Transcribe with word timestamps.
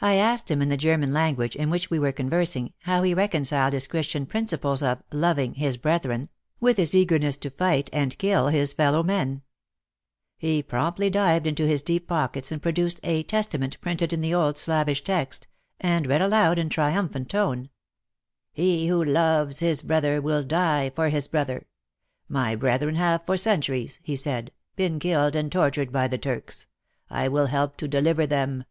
I 0.00 0.14
asked 0.14 0.50
him 0.50 0.62
in 0.62 0.70
the 0.70 0.78
German 0.78 1.12
lan 1.12 1.34
guage, 1.34 1.56
in 1.56 1.68
which 1.68 1.90
we 1.90 1.98
were 1.98 2.10
converging, 2.10 2.72
how 2.84 3.02
he 3.02 3.12
reconciled 3.12 3.74
his 3.74 3.86
Christian 3.86 4.24
principles 4.24 4.82
of 4.82 5.02
'Moving" 5.12 5.56
his 5.56 5.76
brethren 5.76 6.30
with 6.58 6.78
his 6.78 6.94
eagerness 6.94 7.36
to 7.36 7.50
fight 7.50 7.90
and 7.92 8.16
kill 8.16 8.48
his 8.48 8.72
fellow 8.72 9.02
men? 9.02 9.42
He 10.38 10.62
promptly 10.62 11.10
dived 11.10 11.46
into 11.46 11.66
his 11.66 11.82
deep 11.82 12.08
pockets 12.08 12.50
and 12.50 12.62
produced 12.62 12.98
a 13.02 13.24
Testament 13.24 13.78
printed 13.82 14.14
in 14.14 14.22
the 14.22 14.32
old 14.34 14.56
Slavish 14.56 15.04
text, 15.04 15.48
and 15.78 16.06
read 16.06 16.22
aloud 16.22 16.58
in 16.58 16.70
triumphant 16.70 17.28
tone, 17.28 17.68
"He 18.54 18.86
who 18.86 19.04
loves 19.04 19.58
his 19.58 19.82
brother 19.82 20.22
will 20.22 20.42
die 20.42 20.88
for 20.96 21.10
his 21.10 21.28
brother." 21.28 21.66
"My 22.26 22.54
brethren 22.54 22.94
have 22.94 23.26
for 23.26 23.36
centuries," 23.36 24.00
he 24.02 24.16
said," 24.16 24.50
been 24.76 24.98
killed 24.98 25.36
and 25.36 25.52
tortured 25.52 25.92
by 25.92 26.08
the 26.08 26.16
Turks. 26.16 26.68
I 27.10 27.28
will 27.28 27.48
help 27.48 27.76
to 27.76 27.86
deliver 27.86 28.26
them. 28.26 28.64